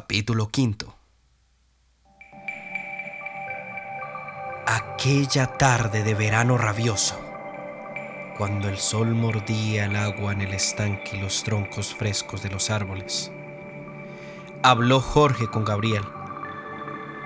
Capítulo 0.00 0.48
quinto. 0.48 0.94
Aquella 4.66 5.58
tarde 5.58 6.02
de 6.02 6.14
verano 6.14 6.56
rabioso, 6.56 7.20
cuando 8.38 8.70
el 8.70 8.78
sol 8.78 9.14
mordía 9.14 9.84
el 9.84 9.96
agua 9.96 10.32
en 10.32 10.40
el 10.40 10.54
estanque 10.54 11.18
y 11.18 11.20
los 11.20 11.44
troncos 11.44 11.94
frescos 11.94 12.42
de 12.42 12.48
los 12.48 12.70
árboles, 12.70 13.30
habló 14.62 15.02
Jorge 15.02 15.48
con 15.48 15.66
Gabriel, 15.66 16.04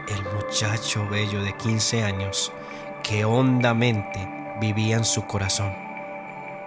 el 0.09 0.25
muchacho 0.35 1.09
bello 1.09 1.45
de 1.45 1.57
15 1.57 2.03
años 2.03 2.53
que 3.05 3.25
hondamente 3.25 4.29
vivía 4.61 4.97
en 4.97 5.05
su 5.05 5.29
corazón. 5.29 5.73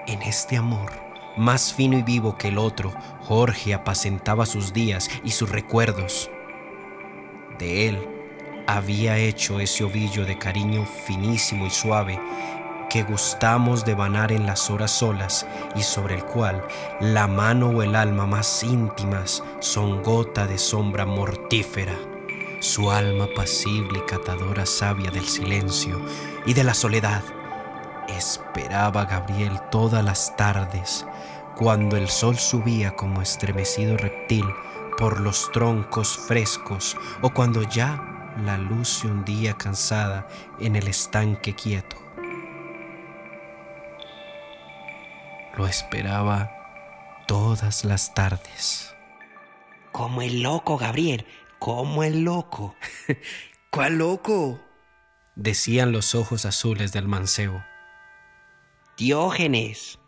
En 0.08 0.22
este 0.22 0.56
amor, 0.56 1.07
más 1.38 1.74
fino 1.74 1.98
y 1.98 2.04
vivo 2.04 2.38
que 2.38 2.50
el 2.50 2.58
otro, 2.58 2.92
Jorge 3.22 3.74
apacentaba 3.74 4.46
sus 4.46 4.74
días 4.74 5.10
y 5.24 5.32
sus 5.32 5.50
recuerdos. 5.50 6.30
De 7.60 7.88
él 7.88 8.08
había 8.68 9.18
hecho 9.18 9.60
ese 9.60 9.84
ovillo 9.84 10.26
de 10.26 10.38
cariño 10.38 10.86
finísimo 10.86 11.66
y 11.66 11.70
suave 11.70 12.20
que 12.90 13.04
gustamos 13.04 13.86
de 13.86 13.96
banar 13.96 14.32
en 14.32 14.46
las 14.46 14.70
horas 14.70 14.92
solas 14.92 15.46
y 15.76 15.84
sobre 15.84 16.16
el 16.16 16.24
cual 16.24 16.64
la 17.02 17.28
mano 17.28 17.70
o 17.70 17.84
el 17.84 17.96
alma 17.96 18.26
más 18.26 18.64
íntimas 18.64 19.44
son 19.60 20.04
gota 20.04 20.48
de 20.48 20.58
sombra 20.58 21.06
mortífera. 21.06 21.96
Su 22.60 22.90
alma 22.90 23.28
pasible 23.36 24.00
y 24.00 24.10
catadora 24.10 24.66
sabia 24.66 25.12
del 25.12 25.26
silencio 25.26 26.02
y 26.46 26.54
de 26.54 26.64
la 26.64 26.74
soledad. 26.74 27.24
Esperaba 28.58 29.06
Gabriel 29.06 29.62
todas 29.70 30.04
las 30.04 30.36
tardes, 30.36 31.06
cuando 31.56 31.96
el 31.96 32.10
sol 32.10 32.38
subía 32.38 32.96
como 32.96 33.22
estremecido 33.22 33.98
reptil 33.98 34.46
por 34.98 35.22
los 35.22 35.52
troncos 35.52 36.18
frescos 36.18 36.98
o 37.22 37.30
cuando 37.30 37.62
ya 37.62 38.34
la 38.44 38.58
luz 38.58 38.90
se 38.90 39.08
hundía 39.08 39.54
cansada 39.54 40.28
en 40.60 40.76
el 40.76 40.88
estanque 40.88 41.54
quieto. 41.54 41.98
Lo 45.56 45.68
esperaba 45.68 46.52
todas 47.28 47.86
las 47.86 48.16
tardes. 48.16 48.96
Como 49.92 50.24
el 50.24 50.42
loco, 50.42 50.80
Gabriel, 50.80 51.28
como 51.60 52.04
el 52.04 52.24
loco. 52.24 52.76
¿Cuál 53.70 54.00
loco? 54.00 54.60
decían 55.36 55.92
los 55.92 56.16
ojos 56.16 56.48
azules 56.48 56.92
del 56.92 57.08
mancebo. 57.08 57.64
Diógenes, 58.98 60.00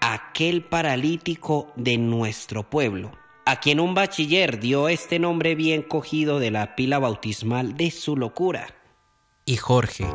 aquel 0.00 0.64
paralítico 0.64 1.68
de 1.76 1.96
nuestro 1.96 2.68
pueblo, 2.68 3.12
a 3.46 3.60
quien 3.60 3.78
un 3.78 3.94
bachiller 3.94 4.58
dio 4.58 4.88
este 4.88 5.20
nombre 5.20 5.54
bien 5.54 5.82
cogido 5.82 6.40
de 6.40 6.50
la 6.50 6.74
pila 6.74 6.98
bautismal 6.98 7.76
de 7.76 7.92
su 7.92 8.16
locura. 8.16 8.74
Y 9.44 9.58
Jorge, 9.58 10.08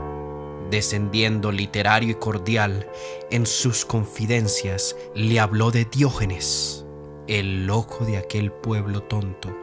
descendiendo 0.70 1.54
literario 1.54 2.12
y 2.12 2.16
cordial 2.16 2.86
en 3.32 3.46
sus 3.46 3.86
confidencias, 3.86 4.98
le 5.16 5.40
habló 5.40 5.72
de 5.72 5.86
Diógenes, 5.86 6.86
el 7.30 7.66
loco 7.66 8.04
de 8.04 8.18
aquel 8.18 8.52
pueblo 8.52 9.04
tonto 9.04 9.56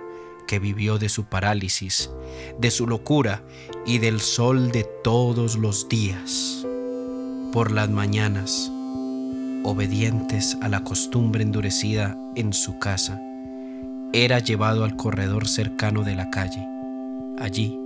que 0.49 0.59
vivió 0.59 0.97
de 0.97 1.11
su 1.11 1.25
parálisis, 1.27 2.11
de 2.59 2.71
su 2.71 2.87
locura 2.87 3.45
y 3.85 3.99
del 3.99 4.23
sol 4.23 4.73
de 4.73 4.85
todos 4.85 5.57
los 5.57 5.87
días. 5.87 6.54
Por 7.55 7.71
las 7.71 7.89
mañanas, 7.89 8.73
obedientes 9.63 10.59
a 10.61 10.69
la 10.69 10.81
costumbre 10.81 11.45
endurecida 11.45 12.19
en 12.35 12.53
su 12.53 12.81
casa, 12.81 13.23
era 14.13 14.41
llevado 14.41 14.83
al 14.83 14.97
corredor 14.97 15.47
cercano 15.47 16.03
de 16.03 16.17
la 16.17 16.31
calle. 16.31 16.67
Allí 17.39 17.79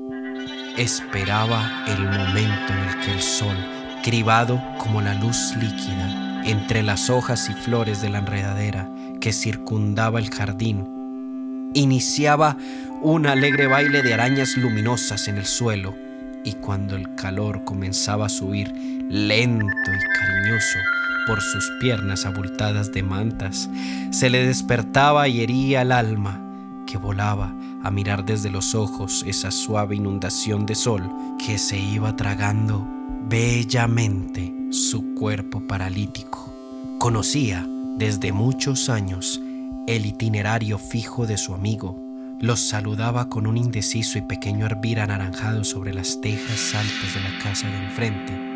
esperaba 0.78 1.84
el 1.86 2.02
momento 2.02 2.72
en 2.72 2.78
el 2.78 3.00
que 3.00 3.12
el 3.12 3.20
sol, 3.20 3.58
cribado 4.02 4.58
como 4.78 5.02
la 5.02 5.12
luz 5.12 5.54
líquida 5.60 6.44
entre 6.46 6.82
las 6.82 7.10
hojas 7.10 7.50
y 7.50 7.52
flores 7.52 8.00
de 8.00 8.08
la 8.08 8.20
enredadera 8.20 8.90
que 9.20 9.34
circundaba 9.34 10.18
el 10.18 10.30
jardín, 10.30 11.72
iniciaba 11.74 12.56
un 13.02 13.26
alegre 13.26 13.66
baile 13.66 14.02
de 14.02 14.14
arañas 14.14 14.56
luminosas 14.56 15.28
en 15.28 15.36
el 15.36 15.44
suelo 15.44 15.94
y 16.42 16.52
cuando 16.52 16.96
el 16.96 17.14
calor 17.16 17.64
comenzaba 17.64 18.24
a 18.24 18.30
subir 18.30 18.97
lento 19.08 19.66
y 19.66 20.18
cariñoso 20.18 20.78
por 21.26 21.40
sus 21.42 21.70
piernas 21.78 22.24
abultadas 22.24 22.92
de 22.92 23.02
mantas, 23.02 23.68
se 24.10 24.30
le 24.30 24.46
despertaba 24.46 25.28
y 25.28 25.42
hería 25.42 25.82
el 25.82 25.92
alma 25.92 26.42
que 26.86 26.96
volaba 26.96 27.54
a 27.82 27.90
mirar 27.90 28.24
desde 28.24 28.50
los 28.50 28.74
ojos 28.74 29.24
esa 29.26 29.50
suave 29.50 29.96
inundación 29.96 30.64
de 30.64 30.74
sol 30.74 31.02
que 31.44 31.58
se 31.58 31.78
iba 31.78 32.16
tragando 32.16 32.86
bellamente 33.28 34.54
su 34.70 35.14
cuerpo 35.14 35.60
paralítico. 35.66 36.50
Conocía 36.98 37.66
desde 37.98 38.32
muchos 38.32 38.88
años 38.88 39.40
el 39.86 40.06
itinerario 40.06 40.78
fijo 40.78 41.26
de 41.26 41.36
su 41.36 41.54
amigo. 41.54 42.02
Los 42.40 42.60
saludaba 42.60 43.28
con 43.28 43.46
un 43.46 43.56
indeciso 43.56 44.18
y 44.18 44.22
pequeño 44.22 44.64
hervir 44.64 45.00
anaranjado 45.00 45.64
sobre 45.64 45.92
las 45.92 46.20
tejas 46.20 46.74
altas 46.74 47.14
de 47.14 47.20
la 47.20 47.38
casa 47.42 47.68
de 47.68 47.76
enfrente 47.76 48.47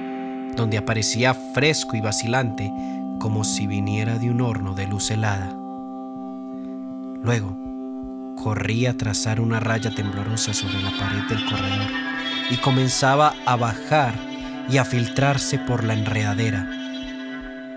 donde 0.56 0.78
aparecía 0.78 1.34
fresco 1.34 1.96
y 1.96 2.00
vacilante 2.00 2.70
como 3.18 3.44
si 3.44 3.66
viniera 3.66 4.18
de 4.18 4.30
un 4.30 4.40
horno 4.40 4.74
de 4.74 4.86
luz 4.86 5.10
helada. 5.10 5.54
Luego, 7.22 7.56
corría 8.42 8.90
a 8.90 8.94
trazar 8.94 9.40
una 9.40 9.60
raya 9.60 9.94
temblorosa 9.94 10.52
sobre 10.52 10.82
la 10.82 10.90
pared 10.90 11.22
del 11.28 11.44
corredor 11.44 11.88
y 12.50 12.56
comenzaba 12.56 13.34
a 13.46 13.56
bajar 13.56 14.14
y 14.68 14.78
a 14.78 14.84
filtrarse 14.84 15.58
por 15.58 15.84
la 15.84 15.94
enredadera. 15.94 16.68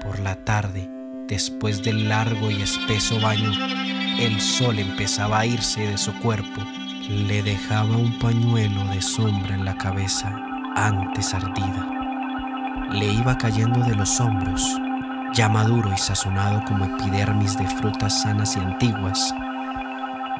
Por 0.02 0.19
la 0.19 0.35
tarde, 0.35 0.90
después 1.28 1.84
del 1.84 2.09
largo 2.09 2.50
y 2.50 2.62
espeso 2.62 3.19
baño, 3.19 3.52
el 4.19 4.41
sol 4.41 4.80
empezaba 4.80 5.40
a 5.40 5.46
irse 5.46 5.81
de 5.81 5.97
su 5.97 6.14
cuerpo. 6.19 6.62
Le 7.09 7.44
dejaba 7.44 7.96
un 7.96 8.18
pañuelo 8.18 8.84
de 8.85 9.02
sombra 9.02 9.53
en 9.53 9.66
la 9.66 9.78
cabeza 9.78 10.35
antes 10.75 11.34
ardida 11.34 11.94
le 12.91 13.06
iba 13.06 13.38
cayendo 13.38 13.80
de 13.81 13.96
los 13.96 14.19
hombros, 14.19 14.80
ya 15.34 15.50
maduro 15.50 15.91
y 15.94 15.97
sazonado 15.97 16.63
como 16.66 16.86
epidermis 16.86 17.58
de 17.58 17.68
frutas 17.68 18.22
sanas 18.22 18.56
y 18.56 18.59
antiguas. 18.59 19.34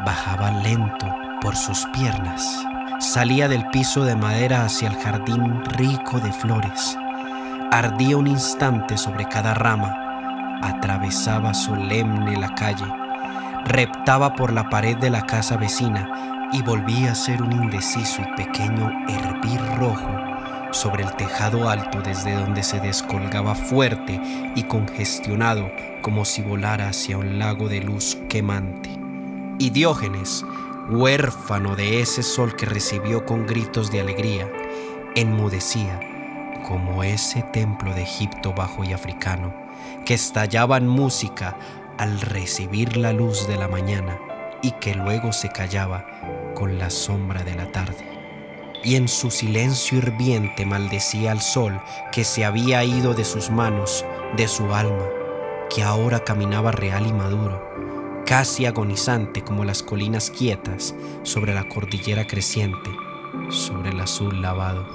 Bajaba 0.06 0.51
lento 0.51 1.13
por 1.41 1.56
sus 1.56 1.85
piernas, 1.88 2.66
salía 3.00 3.47
del 3.47 3.68
piso 3.68 4.06
de 4.06 4.16
madera 4.16 4.63
hacia 4.63 4.90
el 4.90 4.95
jardín 4.95 5.63
rico 5.78 6.19
de 6.19 6.31
flores, 6.31 6.97
ardía 7.72 8.18
un 8.18 8.28
instante 8.28 8.97
sobre 8.97 9.25
cada 9.25 9.53
rama, 9.53 10.59
atravesaba 10.62 11.53
solemne 11.53 12.38
la 12.38 12.53
calle, 12.56 12.85
reptaba 13.66 14.35
por 14.35 14.53
la 14.53 14.69
pared 14.69 14.97
de 14.97 15.09
la 15.09 15.22
casa 15.24 15.57
vecina 15.57 16.09
y 16.51 16.62
volvía 16.62 17.12
a 17.12 17.16
ser 17.16 17.41
un 17.41 17.51
indeciso 17.51 18.22
y 18.22 18.44
pequeño 18.44 18.91
hervir 19.07 19.59
rojo 19.78 20.34
sobre 20.75 21.03
el 21.03 21.16
tejado 21.16 21.69
alto 21.69 22.02
desde 22.02 22.34
donde 22.34 22.62
se 22.62 22.80
descolgaba 22.80 23.56
fuerte 23.56 24.19
y 24.56 24.63
congestionado 24.63 25.72
como 26.02 26.25
si 26.25 26.41
volara 26.41 26.90
hacia 26.90 27.18
un 27.18 27.40
lago 27.40 27.69
de 27.69 27.80
luz 27.80 28.18
quemante. 28.28 28.90
Y 29.58 29.69
Diógenes, 29.69 30.46
huérfano 30.90 31.75
de 31.78 32.02
ese 32.02 32.24
sol 32.24 32.56
que 32.58 32.66
recibió 32.66 33.25
con 33.25 33.47
gritos 33.47 33.90
de 33.90 34.02
alegría, 34.02 34.52
enmudecía 35.16 36.00
como 36.68 37.03
ese 37.03 37.42
templo 37.42 37.94
de 37.94 38.03
Egipto 38.03 38.53
bajo 38.53 38.84
y 38.84 38.92
africano, 38.92 39.53
que 40.06 40.13
estallaba 40.13 40.78
en 40.78 40.88
música 40.88 41.57
al 41.97 42.19
recibir 42.19 42.97
la 42.97 43.13
luz 43.13 43.47
de 43.47 43.56
la 43.56 43.69
mañana 43.69 44.19
y 44.62 44.72
que 44.72 44.94
luego 44.94 45.31
se 45.31 45.50
callaba 45.50 46.06
con 46.53 46.78
la 46.78 46.90
sombra 46.90 47.44
de 47.44 47.56
la 47.56 47.71
tarde 47.71 48.14
y 48.85 48.95
en 48.95 49.07
su 49.07 49.31
silencio 49.31 49.97
hirviente 49.97 50.63
maldecía 50.63 51.31
al 51.31 51.41
sol 51.41 51.81
que 52.11 52.23
se 52.23 52.45
había 52.45 52.83
ido 52.83 53.15
de 53.15 53.25
sus 53.25 53.49
manos, 53.49 54.05
de 54.37 54.47
su 54.47 54.75
alma, 54.75 55.05
que 55.73 55.81
ahora 55.81 56.23
caminaba 56.23 56.71
real 56.71 57.07
y 57.07 57.11
maduro, 57.11 57.67
casi 58.27 58.67
agonizante 58.67 59.43
como 59.43 59.65
las 59.65 59.81
colinas 59.81 60.29
quietas 60.29 60.93
sobre 61.23 61.55
la 61.55 61.67
cordillera 61.67 62.27
creciente, 62.27 62.91
sobre 63.49 63.89
el 63.89 63.99
azul 63.99 64.39
lavado, 64.39 64.85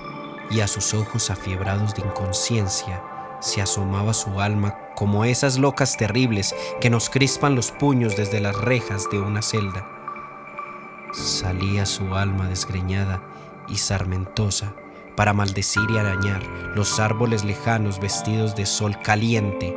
y 0.52 0.60
a 0.60 0.69
sus 0.69 0.94
ojos 0.94 1.28
afiebrados 1.31 1.94
de 1.96 2.02
inconsciencia 2.02 3.02
se 3.40 3.60
asomaba 3.60 4.14
su 4.14 4.40
alma 4.40 4.78
como 4.94 5.25
esas 5.25 5.58
locas 5.58 5.96
terribles 5.96 6.54
que 6.81 6.90
nos 6.90 7.10
crispan 7.10 7.56
los 7.56 7.72
puños 7.72 8.16
desde 8.16 8.38
las 8.38 8.54
rejas 8.54 9.10
de 9.10 9.19
una 9.19 9.42
celda. 9.42 9.84
Salía 11.12 11.87
su 11.87 12.14
alma 12.14 12.48
desgreñada 12.48 13.20
y 13.70 13.78
sarmentosa 13.78 14.75
para 15.17 15.32
maldecir 15.32 15.90
y 15.90 15.99
arañar 15.99 16.43
los 16.75 16.99
árboles 17.00 17.44
lejanos 17.44 18.00
vestidos 18.00 18.56
de 18.56 18.67
sol 18.67 19.00
caliente 19.02 19.75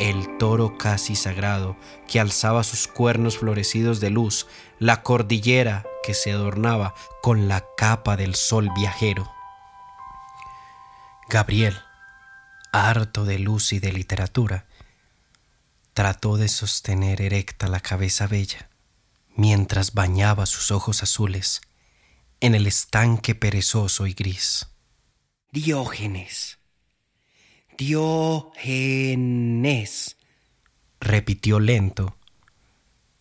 el 0.00 0.38
toro 0.38 0.78
casi 0.78 1.14
sagrado 1.14 1.76
que 2.08 2.20
alzaba 2.20 2.64
sus 2.64 2.88
cuernos 2.88 3.36
florecidos 3.36 4.00
de 4.00 4.08
luz, 4.08 4.46
la 4.78 5.02
cordillera 5.02 5.84
que 6.02 6.14
se 6.14 6.32
adornaba 6.32 6.94
con 7.20 7.48
la 7.48 7.66
capa 7.76 8.16
del 8.16 8.34
sol 8.34 8.70
viajero. 8.74 9.30
Gabriel, 11.28 11.78
harto 12.72 13.26
de 13.26 13.38
luz 13.38 13.74
y 13.74 13.78
de 13.78 13.92
literatura, 13.92 14.64
trató 15.92 16.38
de 16.38 16.48
sostener 16.48 17.20
erecta 17.20 17.68
la 17.68 17.80
cabeza 17.80 18.26
bella 18.26 18.70
mientras 19.36 19.92
bañaba 19.92 20.46
sus 20.46 20.70
ojos 20.70 21.02
azules 21.02 21.60
en 22.40 22.54
el 22.54 22.66
estanque 22.66 23.34
perezoso 23.34 24.06
y 24.06 24.14
gris. 24.14 24.68
Diógenes. 25.52 26.58
Diógenes. 27.76 28.56
repitió 31.00 31.60
lento, 31.60 32.16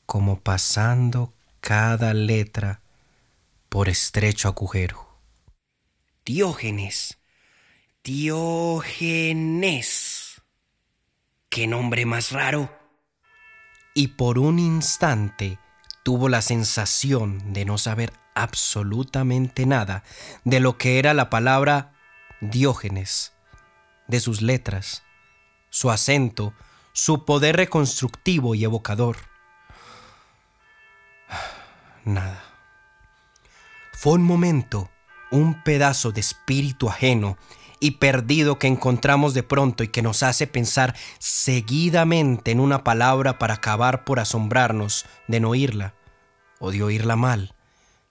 como 0.06 0.42
pasando 0.42 1.34
cada 1.60 2.14
letra 2.14 2.82
por 3.70 3.90
estrecho 3.90 4.48
agujero. 4.50 5.08
Diógenes. 6.26 7.18
Diógenes. 8.04 9.40
¿Qué 11.50 11.68
nombre 11.68 12.06
más 12.06 12.32
raro? 12.32 12.78
Y 13.94 14.10
por 14.10 14.38
un 14.40 14.60
instante 14.60 15.58
tuvo 16.04 16.30
la 16.30 16.42
sensación 16.42 17.54
de 17.54 17.66
no 17.66 17.78
saber 17.78 18.14
absolutamente 18.36 19.66
nada 19.66 20.04
de 20.44 20.60
lo 20.60 20.78
que 20.78 21.00
era 21.00 21.14
la 21.14 21.30
palabra 21.30 21.94
Diógenes, 22.42 23.34
de 24.08 24.22
sus 24.22 24.42
letras, 24.42 25.04
su 25.70 25.92
acento, 25.92 26.54
su 26.94 27.26
poder 27.26 27.58
reconstructivo 27.58 28.56
y 28.56 28.64
evocador. 28.64 29.18
Nada. 32.06 32.44
Fue 33.94 34.14
un 34.14 34.24
momento, 34.24 34.90
un 35.32 35.62
pedazo 35.64 36.14
de 36.14 36.22
espíritu 36.22 36.90
ajeno 36.90 37.38
y 37.80 37.92
perdido 37.92 38.60
que 38.60 38.68
encontramos 38.68 39.34
de 39.34 39.44
pronto 39.44 39.84
y 39.84 39.88
que 39.88 40.02
nos 40.02 40.24
hace 40.24 40.48
pensar 40.48 40.96
seguidamente 41.18 42.52
en 42.52 42.60
una 42.60 42.84
palabra 42.84 43.40
para 43.40 43.56
acabar 43.56 44.04
por 44.04 44.20
asombrarnos 44.20 45.06
de 45.28 45.40
no 45.40 45.50
oírla 45.50 45.94
o 46.60 46.72
de 46.72 46.84
oírla 46.84 47.16
mal, 47.16 47.56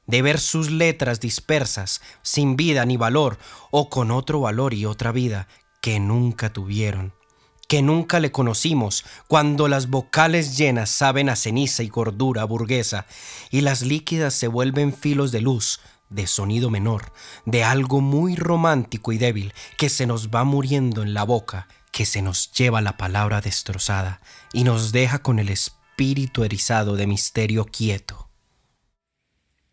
de 0.06 0.23
ver 0.23 0.41
sus 0.41 0.70
letras 0.70 1.20
dispersas, 1.20 2.00
sin 2.23 2.56
vida 2.56 2.85
ni 2.87 2.97
valor, 2.97 3.38
o 3.70 3.91
con 3.91 4.11
otro 4.11 4.41
valor 4.41 4.73
y 4.73 4.87
otra 4.87 5.12
vida 5.12 5.49
que 5.82 6.00
nunca 6.00 6.50
tuvieron, 6.50 7.12
que 7.69 7.82
nunca 7.82 8.19
le 8.19 8.32
conocimos, 8.32 9.05
cuando 9.26 9.69
las 9.69 9.88
vocales 9.91 10.56
llenas 10.56 10.88
saben 10.88 11.29
a 11.29 11.37
ceniza 11.37 11.82
y 11.82 11.88
gordura 11.88 12.44
burguesa, 12.44 13.05
y 13.50 13.61
las 13.61 13.82
líquidas 13.82 14.32
se 14.32 14.49
vuelven 14.49 14.94
filos 14.94 15.31
de 15.31 15.43
luz, 15.43 15.81
de 16.10 16.26
sonido 16.26 16.70
menor, 16.70 17.12
de 17.44 17.64
algo 17.64 18.00
muy 18.00 18.37
romántico 18.37 19.12
y 19.12 19.19
débil 19.19 19.52
que 19.76 19.88
se 19.88 20.06
nos 20.06 20.31
va 20.31 20.44
muriendo 20.44 21.02
en 21.02 21.14
la 21.14 21.25
boca, 21.25 21.69
que 21.93 22.06
se 22.06 22.22
nos 22.22 22.50
lleva 22.52 22.81
la 22.81 22.96
palabra 22.96 23.40
destrozada 23.40 24.20
y 24.52 24.64
nos 24.64 24.93
deja 24.93 25.19
con 25.20 25.38
el 25.38 25.49
espíritu 25.49 26.44
erizado 26.44 26.96
de 26.96 27.06
misterio 27.06 27.64
quieto. 27.64 28.31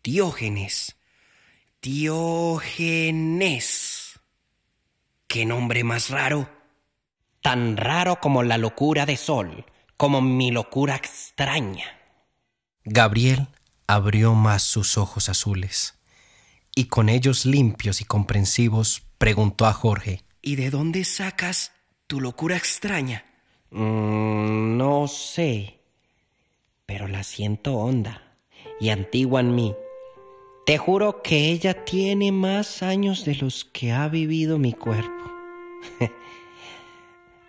Diógenes. 0.02 0.96
Diógenes. 1.82 3.32
¿Qué 5.26 5.44
nombre 5.46 5.84
más 5.84 6.10
raro? 6.10 6.48
Tan 7.42 7.76
raro 7.76 8.20
como 8.20 8.42
la 8.42 8.58
locura 8.58 9.06
de 9.06 9.16
Sol, 9.16 9.66
como 9.96 10.20
mi 10.20 10.50
locura 10.50 10.96
extraña. 10.96 11.86
Gabriel 12.84 13.48
abrió 13.86 14.34
más 14.34 14.62
sus 14.62 14.98
ojos 14.98 15.28
azules 15.28 15.95
y 16.78 16.84
con 16.84 17.08
ellos 17.08 17.46
limpios 17.46 18.02
y 18.02 18.04
comprensivos 18.04 19.02
preguntó 19.16 19.64
a 19.64 19.72
Jorge. 19.72 20.20
¿Y 20.42 20.56
de 20.56 20.70
dónde 20.70 21.04
sacas 21.04 21.72
tu 22.06 22.20
locura 22.20 22.56
extraña? 22.56 23.24
Mm, 23.70 24.76
no 24.76 25.08
sé, 25.08 25.80
pero 26.84 27.08
la 27.08 27.24
siento 27.24 27.78
honda 27.78 28.36
y 28.78 28.90
antigua 28.90 29.40
en 29.40 29.54
mí. 29.54 29.74
Te 30.66 30.76
juro 30.76 31.22
que 31.22 31.50
ella 31.50 31.84
tiene 31.84 32.30
más 32.30 32.82
años 32.82 33.24
de 33.24 33.36
los 33.36 33.64
que 33.64 33.92
ha 33.92 34.06
vivido 34.08 34.58
mi 34.58 34.74
cuerpo. 34.74 35.32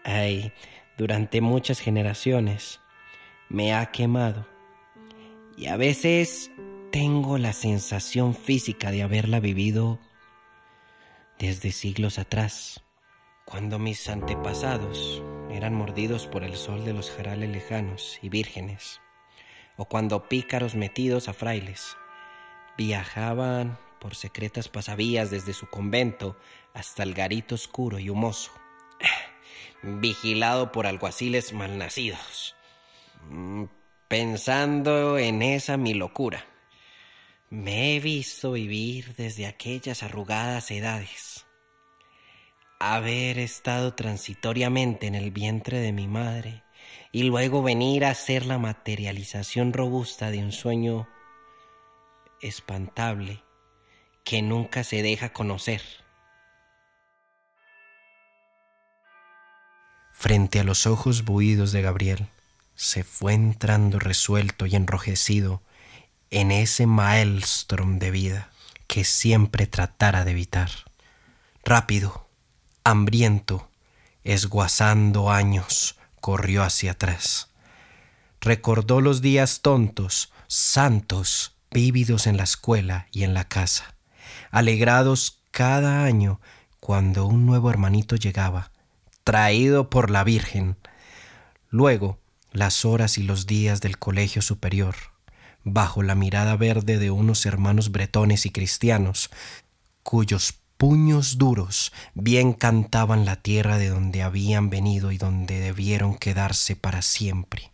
Ay, 0.05 0.53
durante 0.97 1.41
muchas 1.41 1.81
generaciones 1.81 2.79
me 3.49 3.73
ha 3.73 3.87
quemado. 3.87 4.47
Y 5.57 5.65
a 5.65 5.75
veces 5.75 6.49
tengo 6.99 7.37
la 7.37 7.53
sensación 7.53 8.33
física 8.33 8.89
de 8.89 9.03
haberla 9.03 9.39
vivido 9.39 9.99
desde 11.37 11.71
siglos 11.71 12.17
atrás, 12.17 12.81
cuando 13.45 13.77
mis 13.77 14.09
antepasados 14.09 15.21
eran 15.51 15.75
mordidos 15.75 16.25
por 16.25 16.43
el 16.43 16.55
sol 16.55 16.85
de 16.85 16.93
los 16.93 17.11
jarales 17.11 17.51
lejanos 17.51 18.17
y 18.23 18.29
vírgenes, 18.29 18.99
o 19.75 19.85
cuando 19.85 20.27
pícaros 20.27 20.73
metidos 20.73 21.27
a 21.27 21.33
frailes 21.33 21.95
viajaban 22.79 23.77
por 23.99 24.15
secretas 24.15 24.67
pasavías 24.67 25.29
desde 25.29 25.53
su 25.53 25.69
convento 25.69 26.35
hasta 26.73 27.03
el 27.03 27.13
garito 27.13 27.53
oscuro 27.53 27.99
y 27.99 28.09
humoso, 28.09 28.49
vigilado 29.83 30.71
por 30.71 30.87
alguaciles 30.87 31.53
malnacidos, 31.53 32.55
mm, 33.29 33.65
pensando 34.07 35.19
en 35.19 35.43
esa 35.43 35.77
mi 35.77 35.93
locura 35.93 36.43
me 37.49 37.95
he 37.95 37.99
visto 37.99 38.51
vivir 38.51 39.15
desde 39.15 39.47
aquellas 39.47 40.03
arrugadas 40.03 40.69
edades, 40.71 41.45
haber 42.79 43.39
estado 43.39 43.93
transitoriamente 43.93 45.07
en 45.07 45.15
el 45.15 45.31
vientre 45.31 45.79
de 45.79 45.93
mi 45.93 46.07
madre 46.07 46.63
y 47.11 47.23
luego 47.23 47.63
venir 47.63 48.05
a 48.05 48.13
ser 48.13 48.45
la 48.45 48.57
materialización 48.57 49.71
robusta 49.71 50.29
de 50.29 50.39
un 50.39 50.51
sueño 50.51 51.07
espantable 52.41 53.41
que 54.25 54.41
nunca 54.41 54.83
se 54.83 55.01
deja 55.01 55.31
conocer. 55.31 55.81
Frente 60.11 60.59
a 60.59 60.63
los 60.63 60.85
ojos 60.85 61.23
buidos 61.23 61.71
de 61.71 61.81
Gabriel, 61.81 62.27
se 62.75 63.03
fue 63.03 63.33
entrando 63.33 63.99
resuelto 63.99 64.65
y 64.65 64.75
enrojecido 64.75 65.61
en 66.31 66.51
ese 66.51 66.85
maelstrom 66.85 67.99
de 67.99 68.11
vida 68.11 68.51
que 68.87 69.03
siempre 69.03 69.67
tratara 69.67 70.25
de 70.25 70.31
evitar. 70.31 70.69
Rápido, 71.63 72.27
hambriento, 72.83 73.69
esguazando 74.23 75.31
años, 75.31 75.97
corrió 76.21 76.63
hacia 76.63 76.91
atrás. 76.91 77.49
Recordó 78.41 79.01
los 79.01 79.21
días 79.21 79.61
tontos, 79.61 80.31
santos, 80.47 81.55
vívidos 81.71 82.27
en 82.27 82.37
la 82.37 82.43
escuela 82.43 83.07
y 83.11 83.23
en 83.23 83.33
la 83.33 83.43
casa, 83.43 83.95
alegrados 84.51 85.39
cada 85.51 86.03
año 86.03 86.39
cuando 86.79 87.25
un 87.25 87.45
nuevo 87.45 87.69
hermanito 87.69 88.15
llegaba, 88.15 88.71
traído 89.23 89.89
por 89.89 90.09
la 90.09 90.23
Virgen. 90.23 90.77
Luego, 91.69 92.19
las 92.51 92.85
horas 92.85 93.17
y 93.17 93.23
los 93.23 93.45
días 93.45 93.81
del 93.81 93.97
colegio 93.97 94.41
superior, 94.41 94.95
bajo 95.73 96.01
la 96.01 96.15
mirada 96.15 96.55
verde 96.55 96.97
de 96.97 97.11
unos 97.11 97.45
hermanos 97.45 97.91
bretones 97.91 98.45
y 98.45 98.51
cristianos, 98.51 99.29
cuyos 100.01 100.53
puños 100.77 101.37
duros 101.37 101.91
bien 102.13 102.53
cantaban 102.53 103.25
la 103.25 103.35
tierra 103.35 103.77
de 103.77 103.89
donde 103.89 104.23
habían 104.23 104.69
venido 104.69 105.11
y 105.11 105.17
donde 105.17 105.59
debieron 105.59 106.17
quedarse 106.17 106.75
para 106.75 107.01
siempre. 107.01 107.71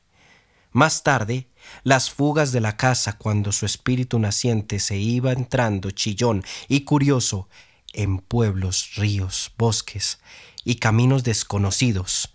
Más 0.71 1.03
tarde, 1.03 1.47
las 1.83 2.09
fugas 2.09 2.51
de 2.51 2.62
la 2.62 2.77
casa 2.77 3.17
cuando 3.17 3.51
su 3.51 3.67
espíritu 3.67 4.17
naciente 4.17 4.79
se 4.79 4.97
iba 4.97 5.31
entrando 5.31 5.91
chillón 5.91 6.43
y 6.67 6.81
curioso 6.81 7.47
en 7.93 8.17
pueblos, 8.17 8.95
ríos, 8.95 9.51
bosques 9.55 10.19
y 10.63 10.75
caminos 10.75 11.23
desconocidos, 11.23 12.33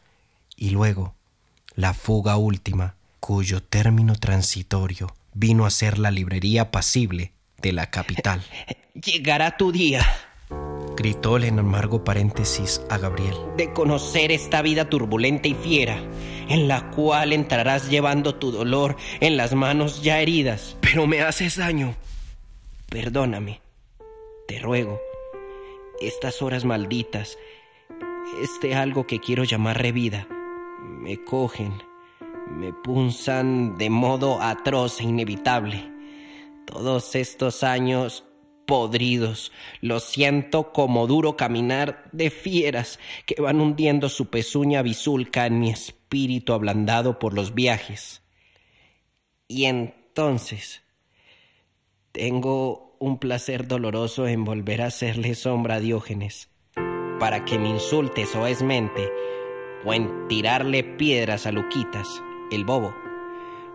y 0.55 0.71
luego 0.71 1.15
la 1.75 1.95
fuga 1.95 2.37
última, 2.37 2.95
cuyo 3.19 3.61
término 3.61 4.15
transitorio 4.15 5.18
vino 5.35 5.67
a 5.67 5.71
ser 5.71 5.99
la 5.99 6.11
librería 6.11 6.71
pasible 6.71 7.33
de 7.61 7.73
la 7.73 7.91
capital. 7.91 8.43
Llegará 8.95 9.57
tu 9.57 9.73
día, 9.73 10.05
gritóle 10.97 11.47
en 11.49 11.59
amargo 11.59 12.03
paréntesis 12.03 12.83
a 12.91 12.99
Gabriel, 12.99 13.37
de 13.57 13.73
conocer 13.73 14.33
esta 14.33 14.63
vida 14.63 14.89
turbulenta 14.89 15.49
y 15.49 15.55
fiera, 15.55 16.03
en 16.49 16.67
la 16.67 16.91
cual 16.91 17.33
entrarás 17.33 17.89
llevando 17.89 18.35
tu 18.35 18.51
dolor 18.51 18.97
en 19.21 19.37
las 19.37 19.55
manos 19.55 20.03
ya 20.03 20.21
heridas. 20.21 20.77
Pero 20.81 21.07
me 21.07 21.21
haces 21.21 21.57
daño. 21.57 21.95
Perdóname, 22.89 23.61
te 24.49 24.59
ruego. 24.59 25.01
Estas 26.01 26.43
horas 26.43 26.65
malditas, 26.65 27.37
este 28.43 28.75
algo 28.75 29.07
que 29.07 29.21
quiero 29.21 29.45
llamar 29.45 29.81
revida, 29.81 30.27
me 30.81 31.23
cogen, 31.23 31.73
me 32.51 32.73
punzan 32.73 33.77
de 33.79 33.91
modo 33.91 34.41
atroz 34.41 35.01
e 35.01 35.05
inevitable. 35.05 35.93
Todos 36.67 37.15
estos 37.15 37.63
años 37.63 38.25
podridos, 38.69 39.51
los 39.81 40.05
siento 40.05 40.73
como 40.73 41.07
duro 41.07 41.37
caminar 41.37 42.05
de 42.13 42.29
fieras 42.29 42.99
que 43.25 43.41
van 43.41 43.63
hundiendo 43.63 44.11
su 44.11 44.27
pezuña 44.27 44.83
bisulca 44.83 45.47
en 45.47 45.59
mi 45.59 45.71
espíritu 45.71 46.53
ablandado 46.53 47.19
por 47.19 47.33
los 47.33 47.55
viajes. 47.55 48.23
Y 49.49 49.65
entonces 49.65 50.83
tengo 52.13 52.97
un 53.01 53.19
placer 53.19 53.67
doloroso 53.67 54.29
en 54.29 54.45
volver 54.45 54.83
a 54.83 54.87
hacerle 54.87 55.35
sombra 55.35 55.77
a 55.77 55.81
Diógenes, 55.81 56.51
para 57.19 57.47
que 57.47 57.59
me 57.59 57.71
insulte 57.71 58.27
soezmente, 58.27 59.09
o 59.87 59.95
en 59.95 60.29
tirarle 60.29 60.85
piedras 60.85 61.47
a 61.47 61.53
Luquitas, 61.53 62.23
el 62.51 62.65
bobo, 62.65 62.95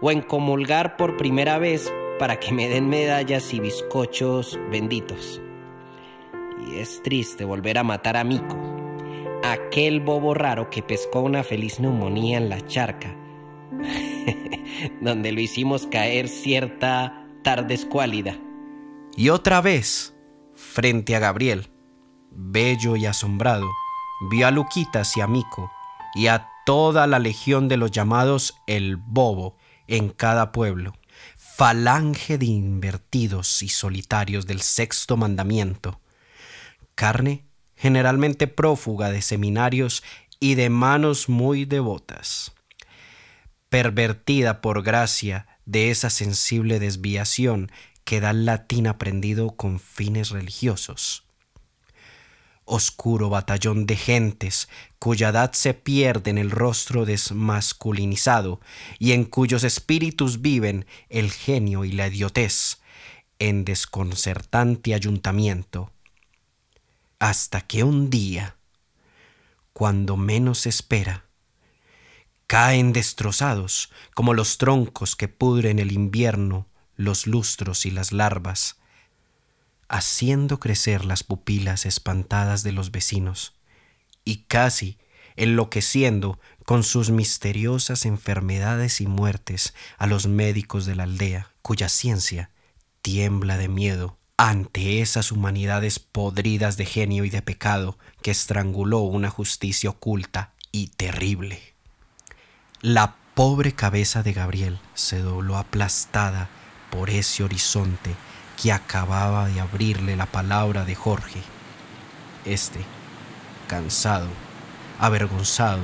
o 0.01 0.11
en 0.11 0.21
comulgar 0.21 0.97
por 0.97 1.17
primera 1.17 1.57
vez 1.57 1.91
para 2.19 2.39
que 2.39 2.53
me 2.53 2.67
den 2.67 2.89
medallas 2.89 3.53
y 3.53 3.59
bizcochos 3.59 4.59
benditos. 4.71 5.41
Y 6.67 6.79
es 6.79 7.01
triste 7.03 7.45
volver 7.45 7.77
a 7.77 7.83
matar 7.83 8.17
a 8.17 8.23
Mico, 8.23 8.57
aquel 9.43 9.99
bobo 9.99 10.33
raro 10.33 10.69
que 10.69 10.81
pescó 10.81 11.21
una 11.21 11.43
feliz 11.43 11.79
neumonía 11.79 12.37
en 12.37 12.49
la 12.49 12.65
charca, 12.65 13.15
donde 15.01 15.31
lo 15.31 15.41
hicimos 15.41 15.87
caer 15.87 16.27
cierta 16.27 17.27
tarde 17.43 17.73
escuálida. 17.73 18.37
Y 19.15 19.29
otra 19.29 19.61
vez, 19.61 20.15
frente 20.55 21.15
a 21.15 21.19
Gabriel, 21.19 21.67
bello 22.31 22.95
y 22.95 23.05
asombrado, 23.05 23.69
vio 24.29 24.47
a 24.47 24.51
Luquitas 24.51 25.15
y 25.17 25.21
a 25.21 25.27
Mico 25.27 25.71
y 26.15 26.27
a 26.27 26.47
toda 26.65 27.07
la 27.07 27.19
legión 27.19 27.67
de 27.67 27.77
los 27.77 27.91
llamados 27.91 28.55
el 28.67 28.97
bobo 28.97 29.57
en 29.87 30.09
cada 30.09 30.51
pueblo, 30.51 30.93
falange 31.35 32.37
de 32.37 32.45
invertidos 32.45 33.61
y 33.61 33.69
solitarios 33.69 34.45
del 34.47 34.61
sexto 34.61 35.17
mandamiento, 35.17 35.99
carne 36.95 37.45
generalmente 37.75 38.47
prófuga 38.47 39.09
de 39.09 39.21
seminarios 39.21 40.03
y 40.39 40.55
de 40.55 40.69
manos 40.69 41.29
muy 41.29 41.65
devotas, 41.65 42.53
pervertida 43.69 44.61
por 44.61 44.83
gracia 44.83 45.47
de 45.65 45.89
esa 45.89 46.09
sensible 46.09 46.79
desviación 46.79 47.71
que 48.03 48.19
da 48.19 48.31
el 48.31 48.45
latín 48.45 48.87
aprendido 48.87 49.55
con 49.55 49.79
fines 49.79 50.29
religiosos 50.29 51.22
oscuro 52.65 53.29
batallón 53.29 53.85
de 53.85 53.95
gentes 53.95 54.69
cuya 54.99 55.29
edad 55.29 55.51
se 55.53 55.73
pierde 55.73 56.31
en 56.31 56.37
el 56.37 56.51
rostro 56.51 57.05
desmasculinizado 57.05 58.61
y 58.99 59.11
en 59.11 59.25
cuyos 59.25 59.63
espíritus 59.63 60.41
viven 60.41 60.85
el 61.09 61.31
genio 61.31 61.85
y 61.85 61.91
la 61.91 62.07
idiotez 62.07 62.79
en 63.39 63.65
desconcertante 63.65 64.93
ayuntamiento, 64.93 65.91
hasta 67.19 67.61
que 67.61 67.83
un 67.83 68.09
día, 68.09 68.55
cuando 69.73 70.15
menos 70.15 70.65
espera, 70.65 71.25
caen 72.47 72.93
destrozados 72.93 73.91
como 74.13 74.33
los 74.33 74.57
troncos 74.57 75.15
que 75.15 75.27
pudren 75.27 75.79
el 75.79 75.91
invierno 75.91 76.67
los 76.95 77.27
lustros 77.27 77.85
y 77.85 77.91
las 77.91 78.11
larvas, 78.11 78.77
haciendo 79.93 80.59
crecer 80.59 81.05
las 81.05 81.23
pupilas 81.23 81.85
espantadas 81.85 82.63
de 82.63 82.71
los 82.71 82.89
vecinos, 82.89 83.53
y 84.25 84.45
casi 84.45 84.97
enloqueciendo 85.35 86.39
con 86.65 86.83
sus 86.83 87.11
misteriosas 87.11 88.07
enfermedades 88.07 89.01
y 89.01 89.07
muertes 89.07 89.75
a 89.99 90.07
los 90.07 90.25
médicos 90.25 90.87
de 90.87 90.95
la 90.95 91.03
aldea, 91.03 91.51
cuya 91.61 91.89
ciencia 91.89 92.49
tiembla 93.03 93.57
de 93.57 93.67
miedo 93.67 94.17
ante 94.35 95.01
esas 95.01 95.31
humanidades 95.31 95.99
podridas 95.99 96.75
de 96.75 96.87
genio 96.87 97.23
y 97.23 97.29
de 97.29 97.43
pecado 97.43 97.99
que 98.23 98.31
estranguló 98.31 99.01
una 99.01 99.29
justicia 99.29 99.91
oculta 99.91 100.53
y 100.71 100.87
terrible. 100.87 101.75
La 102.81 103.15
pobre 103.35 103.73
cabeza 103.73 104.23
de 104.23 104.33
Gabriel 104.33 104.79
se 104.95 105.19
dobló 105.19 105.55
aplastada 105.55 106.49
por 106.89 107.11
ese 107.11 107.43
horizonte 107.43 108.15
que 108.63 108.71
acababa 108.71 109.47
de 109.49 109.59
abrirle 109.59 110.15
la 110.15 110.25
palabra 110.25 110.85
de 110.85 110.95
Jorge. 110.95 111.41
Este, 112.45 112.79
cansado, 113.67 114.29
avergonzado, 114.99 115.81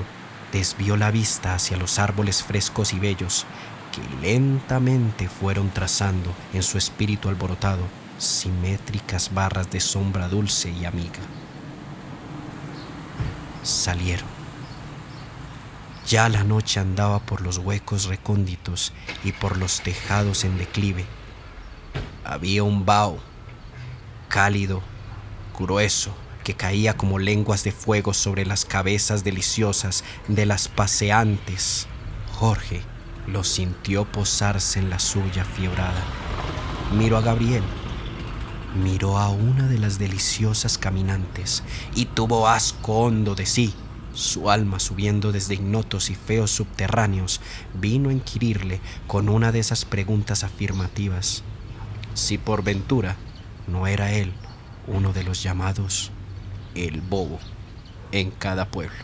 desvió 0.53 0.95
la 0.95 1.12
vista 1.12 1.55
hacia 1.55 1.75
los 1.75 2.00
árboles 2.00 2.41
frescos 2.41 2.93
y 2.93 3.00
bellos 3.00 3.45
que 3.91 4.01
lentamente 4.25 5.27
fueron 5.27 5.71
trazando 5.71 6.33
en 6.53 6.63
su 6.63 6.77
espíritu 6.77 7.27
alborotado 7.27 7.81
simétricas 8.17 9.33
barras 9.33 9.69
de 9.69 9.81
sombra 9.81 10.29
dulce 10.29 10.69
y 10.69 10.86
amiga. 10.86 11.19
Salieron. 13.62 14.29
Ya 16.07 16.29
la 16.29 16.45
noche 16.45 16.79
andaba 16.79 17.19
por 17.19 17.41
los 17.41 17.57
huecos 17.57 18.05
recónditos 18.05 18.93
y 19.25 19.33
por 19.33 19.57
los 19.57 19.81
tejados 19.81 20.45
en 20.45 20.57
declive 20.57 21.18
había 22.29 22.63
un 22.63 22.86
vaho 22.86 23.17
cálido, 24.27 24.83
grueso, 25.57 26.13
que 26.43 26.53
caía 26.53 26.95
como 26.95 27.17
lenguas 27.17 27.63
de 27.63 27.71
fuego 27.71 28.13
sobre 28.13 28.45
las 28.45 28.65
cabezas 28.65 29.24
deliciosas 29.24 30.03
de 30.27 30.45
las 30.45 30.67
paseantes. 30.67 31.88
Jorge 32.33 32.81
lo 33.25 33.43
sintió 33.43 34.05
posarse 34.05 34.77
en 34.77 34.91
la 34.91 35.00
suya 35.00 35.43
fiebrada. 35.43 36.03
Miró 36.95 37.17
a 37.17 37.21
Gabriel, 37.21 37.63
miró 38.83 39.17
a 39.17 39.29
una 39.29 39.67
de 39.67 39.79
las 39.79 39.98
deliciosas 39.98 40.77
caminantes 40.77 41.63
y 41.95 42.05
tuvo 42.05 42.48
asco 42.48 43.00
hondo 43.00 43.33
de 43.33 43.48
sí. 43.48 43.74
Su 44.13 44.51
alma, 44.51 44.79
subiendo 44.79 45.31
desde 45.31 45.55
ignotos 45.55 46.09
y 46.09 46.15
feos 46.15 46.51
subterráneos, 46.51 47.41
vino 47.74 48.09
a 48.09 48.13
inquirirle 48.13 48.81
con 49.07 49.29
una 49.29 49.51
de 49.51 49.59
esas 49.59 49.86
preguntas 49.86 50.43
afirmativas 50.43 51.43
si 52.13 52.37
por 52.37 52.63
ventura 52.63 53.15
no 53.67 53.87
era 53.87 54.11
él 54.11 54.33
uno 54.87 55.13
de 55.13 55.23
los 55.23 55.43
llamados 55.43 56.11
el 56.75 57.01
bobo 57.01 57.39
en 58.11 58.31
cada 58.31 58.65
pueblo. 58.65 58.97